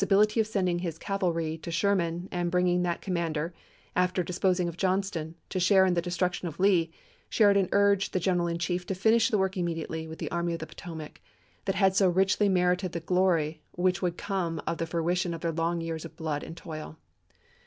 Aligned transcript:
bility 0.07 0.39
of 0.41 0.47
sending 0.47 0.79
his 0.79 0.97
cavalry 0.97 1.59
to 1.59 1.69
Sherman 1.69 2.27
and 2.31 2.49
bring 2.49 2.67
ing 2.67 2.81
that 2.81 3.01
commander, 3.03 3.53
after 3.95 4.23
disposing 4.23 4.67
of 4.67 4.75
Johnston, 4.75 5.35
to 5.49 5.59
share 5.59 5.85
in 5.85 5.93
the 5.93 6.01
destruction 6.01 6.47
of 6.47 6.59
Lee, 6.59 6.91
Sheridan 7.29 7.69
urged 7.71 8.11
the 8.11 8.19
General 8.19 8.47
in 8.47 8.57
Chief 8.57 8.83
to 8.87 8.95
finish 8.95 9.29
the 9.29 9.37
work 9.37 9.57
immediately 9.57 10.07
with 10.07 10.17
the 10.17 10.31
Army 10.31 10.53
of 10.53 10.59
the 10.59 10.65
Potomac, 10.65 11.21
that 11.65 11.75
had 11.75 11.95
so 11.95 12.09
richly 12.09 12.49
merited 12.49 12.93
the 12.93 12.99
glory 12.99 13.61
which 13.73 14.01
would 14.01 14.17
come 14.17 14.59
of 14.65 14.79
the 14.79 14.87
fruition 14.87 15.35
of 15.35 15.41
their 15.41 15.51
long 15.51 15.81
years 15.81 16.03
of 16.03 16.15
blood 16.15 16.41
and 16.41 16.57
toil. 16.57 16.97